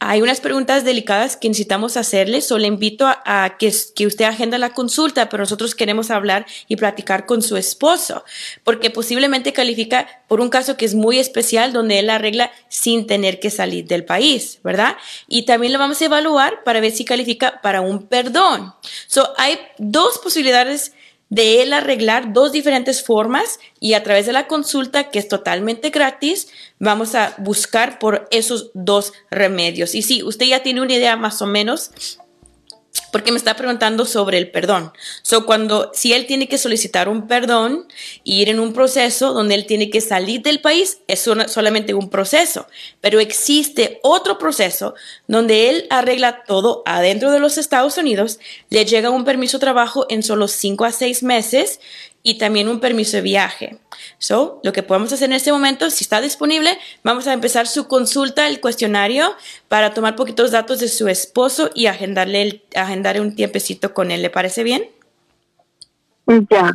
Hay 0.00 0.20
unas 0.22 0.40
preguntas 0.40 0.84
delicadas 0.84 1.36
que 1.36 1.48
necesitamos 1.48 1.96
hacerle, 1.96 2.40
solo 2.40 2.62
le 2.62 2.66
invito 2.66 3.06
a, 3.06 3.56
que, 3.58 3.72
que, 3.94 4.06
usted 4.06 4.24
agenda 4.24 4.58
la 4.58 4.74
consulta, 4.74 5.28
pero 5.28 5.42
nosotros 5.44 5.76
queremos 5.76 6.10
hablar 6.10 6.46
y 6.66 6.74
platicar 6.74 7.26
con 7.26 7.42
su 7.42 7.56
esposo, 7.56 8.24
porque 8.64 8.90
posiblemente 8.90 9.52
califica 9.52 10.08
por 10.26 10.40
un 10.40 10.48
caso 10.48 10.76
que 10.76 10.86
es 10.86 10.96
muy 10.96 11.20
especial, 11.20 11.72
donde 11.72 12.00
él 12.00 12.10
arregla 12.10 12.50
sin 12.68 13.06
tener 13.06 13.38
que 13.38 13.50
salir 13.50 13.86
del 13.86 14.04
país, 14.04 14.58
¿verdad? 14.64 14.96
Y 15.28 15.44
también 15.44 15.72
lo 15.72 15.78
vamos 15.78 16.02
a 16.02 16.06
evaluar 16.06 16.64
para 16.64 16.80
ver 16.80 16.90
si 16.90 17.04
califica 17.04 17.60
para 17.62 17.82
un 17.82 18.08
perdón. 18.08 18.74
So, 19.06 19.32
hay 19.36 19.60
dos 19.78 20.18
posibilidades 20.18 20.92
de 21.32 21.62
él 21.62 21.72
arreglar 21.72 22.34
dos 22.34 22.52
diferentes 22.52 23.02
formas 23.02 23.58
y 23.80 23.94
a 23.94 24.02
través 24.02 24.26
de 24.26 24.34
la 24.34 24.46
consulta, 24.46 25.08
que 25.08 25.18
es 25.18 25.28
totalmente 25.28 25.88
gratis, 25.88 26.48
vamos 26.78 27.14
a 27.14 27.34
buscar 27.38 27.98
por 27.98 28.28
esos 28.30 28.70
dos 28.74 29.14
remedios. 29.30 29.94
Y 29.94 30.02
si 30.02 30.22
usted 30.22 30.44
ya 30.44 30.62
tiene 30.62 30.82
una 30.82 30.92
idea 30.92 31.16
más 31.16 31.40
o 31.40 31.46
menos 31.46 31.90
porque 33.12 33.30
me 33.30 33.38
está 33.38 33.54
preguntando 33.54 34.04
sobre 34.06 34.38
el 34.38 34.50
perdón. 34.50 34.92
So, 35.22 35.46
cuando, 35.46 35.92
si 35.94 36.12
él 36.12 36.26
tiene 36.26 36.48
que 36.48 36.58
solicitar 36.58 37.08
un 37.08 37.28
perdón 37.28 37.86
y 38.24 38.40
ir 38.40 38.48
en 38.48 38.58
un 38.58 38.72
proceso 38.72 39.32
donde 39.32 39.54
él 39.54 39.66
tiene 39.66 39.90
que 39.90 40.00
salir 40.00 40.42
del 40.42 40.60
país, 40.60 40.98
es 41.06 41.20
solamente 41.20 41.94
un 41.94 42.10
proceso. 42.10 42.66
Pero 43.00 43.20
existe 43.20 44.00
otro 44.02 44.38
proceso 44.38 44.94
donde 45.28 45.70
él 45.70 45.86
arregla 45.90 46.42
todo 46.44 46.82
adentro 46.86 47.30
de 47.30 47.38
los 47.38 47.58
Estados 47.58 47.98
Unidos, 47.98 48.40
le 48.70 48.84
llega 48.84 49.10
un 49.10 49.24
permiso 49.24 49.58
de 49.58 49.62
trabajo 49.62 50.06
en 50.08 50.22
solo 50.22 50.48
cinco 50.48 50.84
a 50.84 50.90
seis 50.90 51.22
meses 51.22 51.78
y 52.22 52.38
también 52.38 52.68
un 52.68 52.80
permiso 52.80 53.16
de 53.16 53.22
viaje. 53.22 53.78
So, 54.18 54.60
lo 54.62 54.72
que 54.72 54.82
podemos 54.82 55.12
hacer 55.12 55.28
en 55.30 55.34
este 55.34 55.52
momento, 55.52 55.90
si 55.90 56.04
está 56.04 56.20
disponible, 56.20 56.78
vamos 57.02 57.26
a 57.26 57.32
empezar 57.32 57.66
su 57.66 57.88
consulta, 57.88 58.46
el 58.46 58.60
cuestionario, 58.60 59.34
para 59.68 59.94
tomar 59.94 60.16
poquitos 60.16 60.50
datos 60.50 60.80
de 60.80 60.88
su 60.88 61.08
esposo 61.08 61.70
y 61.74 61.86
agendarle 61.86 62.42
el, 62.42 62.62
agendar 62.74 63.20
un 63.20 63.34
tiempecito 63.34 63.92
con 63.94 64.10
él. 64.10 64.22
¿Le 64.22 64.30
parece 64.30 64.62
bien? 64.62 64.88
Ya. 66.50 66.72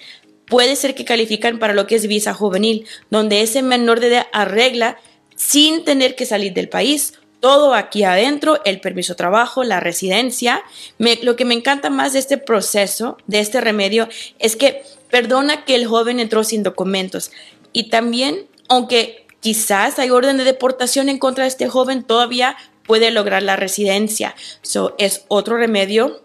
puede 0.46 0.76
ser 0.76 0.94
que 0.94 1.04
califican 1.04 1.58
para 1.58 1.74
lo 1.74 1.88
que 1.88 1.96
es 1.96 2.06
visa 2.06 2.32
juvenil, 2.32 2.86
donde 3.10 3.42
ese 3.42 3.62
menor 3.62 3.98
de 3.98 4.08
edad 4.08 4.26
arregla 4.32 5.00
sin 5.34 5.84
tener 5.84 6.14
que 6.14 6.26
salir 6.26 6.52
del 6.52 6.68
país 6.68 7.14
todo 7.40 7.74
aquí 7.74 8.04
adentro, 8.04 8.60
el 8.64 8.80
permiso 8.80 9.14
de 9.14 9.18
trabajo, 9.18 9.64
la 9.64 9.80
residencia. 9.80 10.62
lo 10.98 11.36
que 11.36 11.44
me 11.44 11.54
encanta 11.54 11.90
más 11.90 12.12
de 12.12 12.18
este 12.18 12.38
proceso, 12.38 13.16
de 13.26 13.40
este 13.40 13.60
remedio, 13.60 14.08
es 14.38 14.56
que 14.56 14.82
perdona 15.10 15.64
que 15.64 15.74
el 15.74 15.86
joven 15.86 16.20
entró 16.20 16.44
sin 16.44 16.62
documentos. 16.62 17.32
Y 17.72 17.90
también, 17.90 18.46
aunque 18.68 19.26
quizás 19.40 19.98
hay 19.98 20.10
orden 20.10 20.36
de 20.36 20.44
deportación 20.44 21.08
en 21.08 21.18
contra 21.18 21.44
de 21.44 21.48
este 21.48 21.68
joven, 21.68 22.04
todavía 22.04 22.56
puede 22.84 23.10
lograr 23.10 23.42
la 23.42 23.56
residencia. 23.56 24.34
So, 24.62 24.94
es 24.98 25.24
otro 25.28 25.56
remedio 25.56 26.22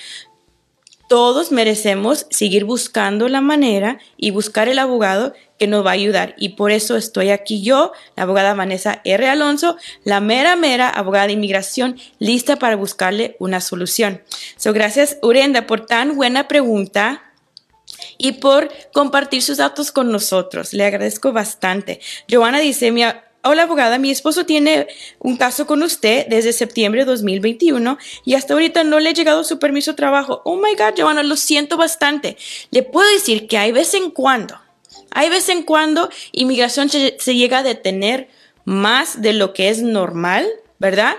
Todos 1.08 1.51
merecemos 1.51 2.25
seguir 2.31 2.65
buscando 2.65 3.29
la 3.29 3.41
manera 3.41 3.99
y 4.17 4.31
buscar 4.31 4.67
el 4.67 4.79
abogado 4.79 5.34
que 5.57 5.67
nos 5.67 5.85
va 5.85 5.91
a 5.91 5.93
ayudar. 5.93 6.35
Y 6.37 6.49
por 6.49 6.71
eso 6.71 6.97
estoy 6.97 7.29
aquí 7.29 7.61
yo, 7.61 7.91
la 8.15 8.23
abogada 8.23 8.53
Vanessa 8.53 9.01
R. 9.03 9.27
Alonso, 9.27 9.77
la 10.03 10.19
mera, 10.19 10.55
mera 10.55 10.89
abogada 10.89 11.27
de 11.27 11.33
inmigración, 11.33 11.97
lista 12.19 12.57
para 12.57 12.75
buscarle 12.75 13.35
una 13.39 13.61
solución. 13.61 14.21
So, 14.57 14.73
gracias, 14.73 15.17
Urenda, 15.21 15.67
por 15.67 15.85
tan 15.85 16.15
buena 16.15 16.47
pregunta 16.47 17.23
y 18.17 18.33
por 18.33 18.69
compartir 18.93 19.41
sus 19.41 19.57
datos 19.57 19.91
con 19.91 20.11
nosotros. 20.11 20.73
Le 20.73 20.85
agradezco 20.85 21.31
bastante. 21.31 21.99
Joana 22.29 22.59
dice, 22.59 22.91
mi, 22.91 23.03
Hola 23.47 23.63
abogada, 23.63 23.99
mi 23.99 24.09
esposo 24.09 24.47
tiene 24.47 24.87
un 25.19 25.37
caso 25.37 25.67
con 25.67 25.83
usted 25.83 26.25
desde 26.27 26.51
septiembre 26.51 27.01
de 27.01 27.05
2021 27.11 27.99
y 28.23 28.33
hasta 28.33 28.55
ahorita 28.55 28.83
no 28.83 28.99
le 28.99 29.09
ha 29.09 29.13
llegado 29.13 29.43
su 29.43 29.59
permiso 29.59 29.91
de 29.91 29.97
trabajo. 29.97 30.41
Oh 30.45 30.55
my 30.55 30.73
God, 30.75 30.95
Joana, 30.97 31.21
lo 31.21 31.35
siento 31.35 31.77
bastante. 31.77 32.37
Le 32.71 32.81
puedo 32.81 33.07
decir 33.11 33.45
que 33.45 33.59
hay 33.59 33.71
vez 33.71 33.93
en 33.93 34.09
cuando, 34.09 34.59
hay 35.15 35.30
vez 35.30 35.47
en 35.47 35.63
cuando 35.63 36.10
inmigración 36.34 36.89
se, 36.89 37.15
llega 37.34 37.60
a 37.60 37.63
detener 37.63 38.28
más 38.65 39.21
de 39.21 39.32
lo 39.32 39.54
que 39.54 39.69
es 39.69 39.82
normal, 39.82 40.45
¿verdad? 40.78 41.15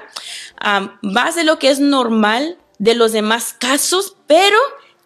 más 1.00 1.34
de 1.34 1.44
lo 1.44 1.58
que 1.58 1.70
es 1.70 1.80
normal 1.80 2.58
de 2.78 2.94
los 2.94 3.12
demás 3.12 3.54
casos, 3.58 4.16
pero 4.26 4.58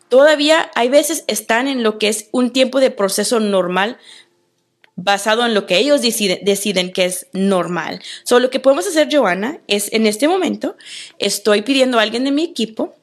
todavía 0.08 0.72
hay 0.74 0.88
veces 0.88 1.24
están 1.28 1.68
en 1.68 1.84
lo 1.84 1.98
que 1.98 2.08
es 2.08 2.28
un 2.32 2.50
tiempo 2.50 2.80
de 2.80 2.90
proceso 2.90 3.38
normal 3.38 3.96
basado 4.96 5.46
en 5.46 5.54
lo 5.54 5.66
que 5.66 5.78
ellos 5.78 6.02
deciden, 6.02 6.92
que 6.92 7.04
es 7.04 7.28
normal. 7.32 8.02
Solo 8.24 8.46
lo 8.46 8.50
que 8.50 8.58
podemos 8.58 8.88
hacer, 8.88 9.08
Joana, 9.10 9.60
es 9.68 9.92
en 9.92 10.06
este 10.06 10.26
momento, 10.26 10.76
estoy 11.20 11.62
pidiendo 11.62 12.00
a 12.00 12.02
alguien 12.02 12.24
de 12.24 12.32
mi 12.32 12.42
equipo 12.42 12.96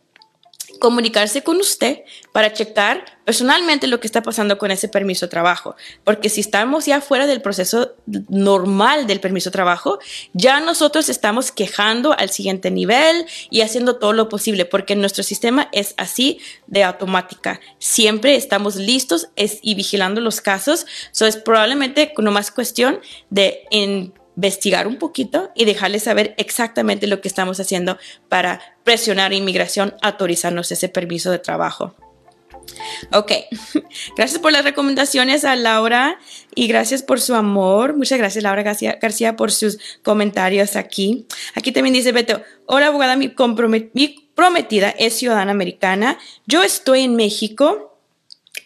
comunicarse 0.77 1.43
con 1.43 1.57
usted 1.57 1.99
para 2.31 2.53
checar 2.53 3.05
personalmente 3.25 3.87
lo 3.87 3.99
que 3.99 4.07
está 4.07 4.21
pasando 4.21 4.57
con 4.57 4.71
ese 4.71 4.87
permiso 4.87 5.25
de 5.25 5.31
trabajo. 5.31 5.75
Porque 6.03 6.29
si 6.29 6.41
estamos 6.41 6.85
ya 6.85 7.01
fuera 7.01 7.27
del 7.27 7.41
proceso 7.41 7.95
normal 8.29 9.05
del 9.05 9.19
permiso 9.19 9.49
de 9.49 9.53
trabajo, 9.53 9.99
ya 10.33 10.59
nosotros 10.59 11.09
estamos 11.09 11.51
quejando 11.51 12.17
al 12.17 12.29
siguiente 12.29 12.71
nivel 12.71 13.25
y 13.49 13.61
haciendo 13.61 13.97
todo 13.97 14.13
lo 14.13 14.29
posible, 14.29 14.65
porque 14.65 14.95
nuestro 14.95 15.23
sistema 15.23 15.67
es 15.73 15.93
así 15.97 16.39
de 16.67 16.83
automática. 16.83 17.59
Siempre 17.79 18.35
estamos 18.35 18.75
listos 18.75 19.29
y 19.35 19.75
vigilando 19.75 20.21
los 20.21 20.39
casos. 20.39 20.85
Eso 21.11 21.25
es 21.25 21.37
probablemente 21.37 22.13
no 22.17 22.31
más 22.31 22.51
cuestión 22.51 22.99
de 23.29 23.65
en 23.71 24.13
investigar 24.37 24.87
un 24.87 24.97
poquito 24.97 25.51
y 25.55 25.65
dejarles 25.65 26.03
saber 26.03 26.35
exactamente 26.37 27.07
lo 27.07 27.19
que 27.19 27.27
estamos 27.27 27.59
haciendo 27.59 27.97
para 28.29 28.61
presionar 28.83 29.33
inmigración 29.33 29.95
autorizarnos 30.01 30.71
ese 30.71 30.87
permiso 30.87 31.31
de 31.31 31.39
trabajo. 31.39 31.95
Ok, 33.11 33.31
gracias 34.15 34.39
por 34.39 34.51
las 34.51 34.63
recomendaciones 34.63 35.43
a 35.43 35.55
Laura 35.55 36.19
y 36.53 36.67
gracias 36.67 37.01
por 37.01 37.19
su 37.19 37.33
amor. 37.33 37.97
Muchas 37.97 38.19
gracias 38.19 38.43
Laura 38.43 38.61
García, 38.61 38.99
García 39.01 39.35
por 39.35 39.51
sus 39.51 39.79
comentarios 40.03 40.75
aquí. 40.75 41.25
Aquí 41.55 41.71
también 41.71 41.93
dice 41.93 42.11
Beto, 42.11 42.41
hola 42.67 42.87
abogada, 42.87 43.15
mi, 43.15 43.33
mi 43.93 44.31
prometida 44.35 44.89
es 44.91 45.13
ciudadana 45.15 45.51
americana. 45.51 46.19
Yo 46.45 46.61
estoy 46.61 47.01
en 47.01 47.15
México. 47.15 47.97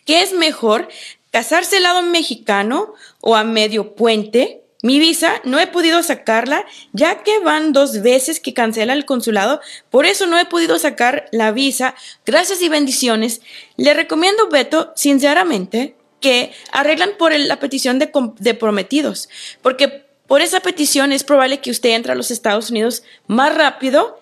¿Qué 0.06 0.22
es 0.22 0.34
mejor, 0.34 0.90
casarse 1.32 1.78
al 1.78 1.84
lado 1.84 2.02
mexicano 2.02 2.94
o 3.22 3.36
a 3.36 3.44
medio 3.46 3.96
puente? 3.96 4.61
Mi 4.82 5.00
visa 5.00 5.42
no 5.44 5.60
he 5.60 5.68
podido 5.68 6.02
sacarla 6.04 6.66
ya 6.92 7.24
que 7.24 7.40
van 7.40 7.74
dos 7.74 8.02
veces 8.02 8.40
que 8.40 8.54
cancela 8.54 8.94
el 8.94 9.06
consulado, 9.06 9.62
por 9.90 10.06
eso 10.06 10.28
no 10.28 10.40
he 10.40 10.46
podido 10.46 10.80
sacar 10.80 11.28
la 11.32 11.52
visa. 11.52 11.96
Gracias 12.26 12.62
y 12.62 12.70
bendiciones. 12.70 13.42
Le 13.78 13.94
recomiendo, 13.94 14.50
Beto, 14.50 14.92
sinceramente, 14.96 15.96
que 16.20 16.52
arreglan 16.72 17.12
por 17.18 17.38
la 17.38 17.60
petición 17.60 18.00
de, 18.00 18.12
de 18.40 18.54
prometidos, 18.54 19.30
porque 19.62 20.06
por 20.28 20.42
esa 20.42 20.60
petición 20.62 21.12
es 21.12 21.24
probable 21.24 21.60
que 21.60 21.72
usted 21.72 21.90
entre 21.90 22.14
a 22.14 22.16
los 22.16 22.32
Estados 22.32 22.70
Unidos 22.70 23.04
más 23.28 23.56
rápido 23.56 24.20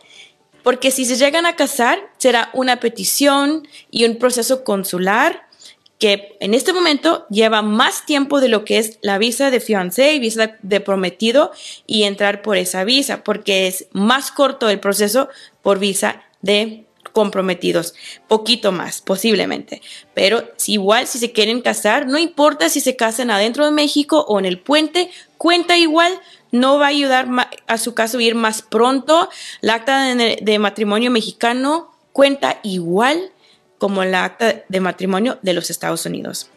porque 0.64 0.92
si 0.92 1.06
se 1.06 1.16
llegan 1.16 1.46
a 1.46 1.56
casar, 1.56 2.00
será 2.18 2.50
una 2.54 2.80
petición 2.80 3.68
y 3.90 4.06
un 4.06 4.18
proceso 4.18 4.64
consular 4.64 5.49
que 6.00 6.38
en 6.40 6.54
este 6.54 6.72
momento 6.72 7.28
lleva 7.30 7.62
más 7.62 8.06
tiempo 8.06 8.40
de 8.40 8.48
lo 8.48 8.64
que 8.64 8.78
es 8.78 8.98
la 9.02 9.18
visa 9.18 9.52
de 9.52 9.60
fiancé 9.60 10.14
y 10.14 10.20
visa 10.20 10.58
de 10.62 10.80
prometido 10.80 11.52
y 11.86 12.04
entrar 12.04 12.42
por 12.42 12.58
esa 12.58 12.86
visa, 12.86 13.24
porque 13.24 13.68
es 13.68 13.88
más 13.92 14.32
corto 14.32 14.70
el 14.70 14.80
proceso 14.80 15.28
por 15.62 15.78
visa 15.78 16.24
de 16.42 16.86
comprometidos, 17.12 17.96
poquito 18.28 18.72
más 18.72 19.02
posiblemente, 19.02 19.82
pero 20.14 20.44
igual 20.68 21.06
si 21.06 21.18
se 21.20 21.34
quieren 21.34 21.62
casar, 21.62 22.08
no 22.08 22.18
importa 22.18 22.70
si 22.70 22.80
se 22.80 22.96
casan 22.96 23.30
adentro 23.30 23.66
de 23.66 23.72
México 23.72 24.24
o 24.28 24.40
en 24.40 24.46
el 24.46 24.60
puente, 24.60 25.10
cuenta 25.38 25.78
igual, 25.78 26.14
no 26.52 26.80
va 26.80 26.86
a 26.86 26.90
ayudar 26.90 27.28
a 27.68 27.78
su 27.78 27.94
caso 27.94 28.20
ir 28.22 28.36
más 28.36 28.62
pronto, 28.62 29.30
la 29.60 29.76
acta 29.76 30.16
de 30.16 30.60
matrimonio 30.60 31.12
mexicano 31.12 31.92
cuenta 32.14 32.60
igual 32.64 33.32
como 33.80 34.04
la 34.04 34.26
acta 34.26 34.64
de 34.68 34.80
matrimonio 34.80 35.40
de 35.42 35.54
los 35.54 35.72
Estados 35.72 36.06
Unidos. 36.06 36.52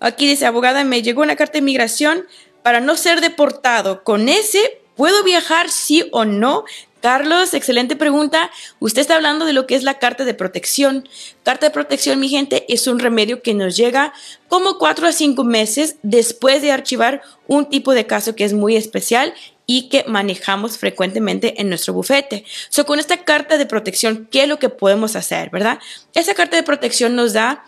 Aquí 0.00 0.26
dice, 0.26 0.46
abogada, 0.46 0.84
me 0.84 1.02
llegó 1.02 1.20
una 1.20 1.36
carta 1.36 1.54
de 1.54 1.58
inmigración 1.58 2.26
para 2.62 2.80
no 2.80 2.96
ser 2.96 3.20
deportado. 3.20 4.02
Con 4.04 4.28
ese, 4.28 4.80
¿puedo 4.96 5.22
viajar 5.24 5.68
sí 5.68 6.08
o 6.12 6.24
no? 6.24 6.64
Carlos, 7.02 7.52
excelente 7.52 7.96
pregunta. 7.96 8.50
Usted 8.78 9.00
está 9.00 9.16
hablando 9.16 9.44
de 9.44 9.52
lo 9.52 9.66
que 9.66 9.74
es 9.74 9.82
la 9.82 9.98
carta 9.98 10.24
de 10.24 10.34
protección. 10.34 11.08
Carta 11.42 11.66
de 11.66 11.72
protección, 11.72 12.20
mi 12.20 12.28
gente, 12.28 12.64
es 12.72 12.86
un 12.86 13.00
remedio 13.00 13.42
que 13.42 13.54
nos 13.54 13.76
llega 13.76 14.12
como 14.48 14.78
cuatro 14.78 15.08
a 15.08 15.12
cinco 15.12 15.42
meses 15.42 15.96
después 16.02 16.62
de 16.62 16.70
archivar 16.70 17.22
un 17.48 17.68
tipo 17.68 17.92
de 17.92 18.06
caso 18.06 18.36
que 18.36 18.44
es 18.44 18.52
muy 18.52 18.76
especial 18.76 19.34
y 19.66 19.88
que 19.88 20.04
manejamos 20.06 20.78
frecuentemente 20.78 21.60
en 21.60 21.68
nuestro 21.68 21.94
bufete. 21.94 22.44
So, 22.68 22.84
con 22.84 22.98
esta 22.98 23.24
carta 23.24 23.58
de 23.58 23.66
protección, 23.66 24.28
¿qué 24.30 24.42
es 24.42 24.48
lo 24.48 24.58
que 24.58 24.68
podemos 24.68 25.16
hacer, 25.16 25.50
verdad? 25.50 25.78
Esa 26.14 26.34
carta 26.34 26.56
de 26.56 26.62
protección 26.62 27.14
nos 27.14 27.32
da 27.32 27.64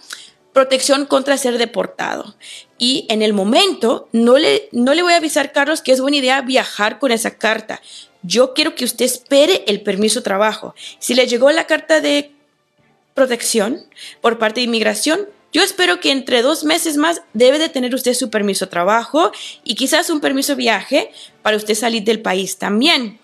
protección 0.53 1.07
contra 1.07 1.37
ser 1.37 1.59
deportado. 1.59 2.37
Y 2.79 3.07
en 3.11 3.23
el 3.23 3.33
momento, 3.33 4.09
no 4.13 4.39
le, 4.39 4.69
no 4.73 4.95
le 4.95 5.03
voy 5.03 5.13
a 5.13 5.17
avisar, 5.17 5.53
Carlos, 5.53 5.83
que 5.83 5.93
es 5.93 6.01
buena 6.01 6.17
idea 6.17 6.41
viajar 6.41 6.99
con 6.99 7.13
esa 7.13 7.37
carta. 7.37 7.83
Yo 8.23 8.55
quiero 8.55 8.75
que 8.75 8.85
usted 8.85 9.05
espere 9.05 9.65
el 9.67 9.83
permiso 9.83 10.21
de 10.21 10.25
trabajo. 10.25 10.75
Si 10.99 11.15
le 11.15 11.27
llegó 11.27 11.51
la 11.51 11.67
carta 11.67 12.01
de 12.01 12.33
protección 13.15 13.85
por 14.21 14.39
parte 14.39 14.61
de 14.61 14.65
inmigración, 14.65 15.29
yo 15.55 15.63
espero 15.63 16.01
que 16.01 16.11
entre 16.11 16.43
dos 16.43 16.65
meses 16.65 16.97
más 16.97 17.23
debe 17.33 17.61
de 17.61 17.69
tener 17.69 17.95
usted 17.95 18.13
su 18.13 18.29
permiso 18.29 18.67
de 18.67 18.73
trabajo 18.73 19.31
y 19.63 19.77
quizás 19.77 20.11
un 20.11 20.21
permiso 20.21 20.53
de 20.53 20.57
viaje 20.57 21.11
para 21.43 21.57
usted 21.57 21.77
salir 21.77 22.03
del 22.03 22.21
país 22.21 22.59
también. 22.59 23.21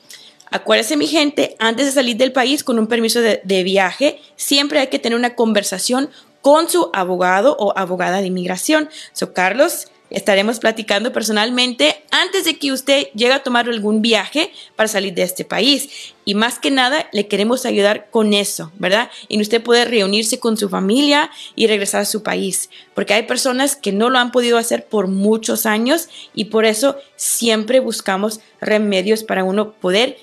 Acuérdese, 0.52 0.96
mi 0.96 1.08
gente, 1.08 1.56
antes 1.58 1.86
de 1.86 1.92
salir 1.92 2.16
del 2.16 2.32
país 2.32 2.62
con 2.62 2.78
un 2.78 2.86
permiso 2.86 3.20
de, 3.20 3.40
de, 3.42 3.62
viaje, 3.64 4.20
siempre 4.36 4.78
hay 4.78 4.86
que 4.86 5.00
tener 5.00 5.18
una 5.18 5.34
conversación 5.34 6.08
con 6.40 6.70
su 6.70 6.90
abogado 6.92 7.56
o 7.58 7.76
abogada 7.76 8.20
de 8.20 8.28
inmigración. 8.28 8.88
So, 9.12 9.32
Carlos, 9.32 9.88
Estaremos 10.10 10.58
platicando 10.58 11.12
personalmente 11.12 12.02
antes 12.10 12.44
de 12.44 12.58
que 12.58 12.72
usted 12.72 13.06
llegue 13.14 13.32
a 13.32 13.42
tomar 13.42 13.68
algún 13.68 14.02
viaje 14.02 14.52
para 14.76 14.88
salir 14.88 15.14
de 15.14 15.22
este 15.22 15.44
país. 15.44 16.14
Y 16.24 16.34
más 16.34 16.58
que 16.58 16.70
nada, 16.70 17.08
le 17.12 17.28
queremos 17.28 17.64
ayudar 17.64 18.10
con 18.10 18.34
eso, 18.34 18.72
¿verdad? 18.78 19.10
Y 19.28 19.40
usted 19.40 19.62
puede 19.62 19.84
reunirse 19.84 20.40
con 20.40 20.56
su 20.56 20.68
familia 20.68 21.30
y 21.54 21.66
regresar 21.68 22.02
a 22.02 22.04
su 22.04 22.22
país. 22.22 22.70
Porque 22.94 23.14
hay 23.14 23.22
personas 23.22 23.76
que 23.76 23.92
no 23.92 24.10
lo 24.10 24.18
han 24.18 24.32
podido 24.32 24.58
hacer 24.58 24.86
por 24.86 25.06
muchos 25.06 25.64
años 25.64 26.08
y 26.34 26.46
por 26.46 26.64
eso 26.64 26.96
siempre 27.16 27.80
buscamos 27.80 28.40
remedios 28.60 29.22
para 29.22 29.44
uno 29.44 29.72
poder 29.72 30.16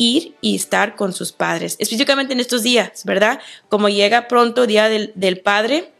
ir 0.00 0.34
y 0.40 0.56
estar 0.56 0.96
con 0.96 1.12
sus 1.12 1.30
padres, 1.30 1.76
específicamente 1.78 2.32
en 2.32 2.40
estos 2.40 2.62
días, 2.62 3.04
¿verdad? 3.04 3.38
Como 3.68 3.90
llega 3.90 4.28
pronto 4.28 4.66
Día 4.66 4.88
del, 4.88 5.12
del 5.14 5.40
Padre, 5.40 5.92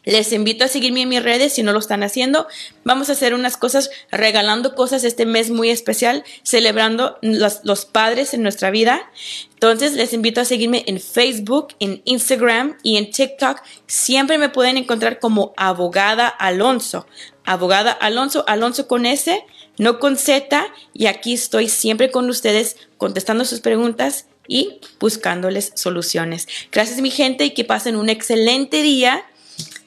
les 0.07 0.31
invito 0.31 0.63
a 0.63 0.69
seguirme 0.69 1.01
en 1.01 1.09
mis 1.09 1.21
redes 1.21 1.51
si 1.51 1.63
no 1.63 1.73
lo 1.73 1.79
están 1.79 2.01
haciendo. 2.01 2.47
Vamos 2.85 3.09
a 3.09 3.11
hacer 3.11 3.33
unas 3.33 3.57
cosas, 3.57 3.89
regalando 4.09 4.73
cosas 4.73 5.03
este 5.03 5.25
mes 5.25 5.49
muy 5.49 5.69
especial, 5.69 6.23
celebrando 6.43 7.17
los, 7.21 7.85
padres 7.85 8.33
en 8.33 8.41
nuestra 8.41 8.71
vida. 8.71 9.11
Entonces 9.55 9.93
les 9.93 10.13
invito 10.13 10.39
a 10.39 10.45
seguirme 10.45 10.85
en 10.87 11.01
Facebook, 11.01 11.75
en 11.81 12.01
Instagram 12.05 12.77
y 12.83 12.95
en 12.95 13.11
TikTok. 13.11 13.61
Siempre 13.85 14.37
me 14.37 14.47
pueden 14.47 14.77
encontrar 14.77 15.19
como 15.19 15.53
abogada 15.57 16.29
Alonso. 16.29 17.05
Abogada 17.43 17.91
Alonso, 17.91 18.45
Alonso 18.47 18.87
con 18.87 19.05
S, 19.05 19.43
no 19.77 19.99
con 19.99 20.15
Z. 20.15 20.67
Y 20.93 21.07
aquí 21.07 21.33
estoy 21.33 21.67
siempre 21.67 22.11
con 22.11 22.29
ustedes 22.29 22.77
contestando 22.97 23.43
sus 23.43 23.59
preguntas 23.59 24.27
y 24.47 24.79
buscándoles 25.01 25.73
soluciones. 25.75 26.47
Gracias 26.71 27.01
mi 27.01 27.11
gente 27.11 27.43
y 27.43 27.53
que 27.53 27.65
pasen 27.65 27.97
un 27.97 28.07
excelente 28.07 28.81
día 28.81 29.25